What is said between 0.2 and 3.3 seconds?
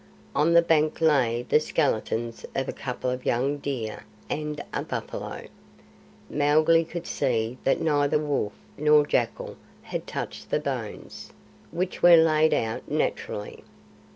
On the bank lay the skeletons of a couple of